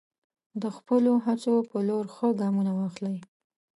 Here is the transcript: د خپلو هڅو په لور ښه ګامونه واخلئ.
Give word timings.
د 0.61 0.63
خپلو 0.77 1.11
هڅو 1.25 1.53
په 1.69 1.77
لور 1.87 2.05
ښه 2.15 2.27
ګامونه 2.39 2.71
واخلئ. 2.79 3.17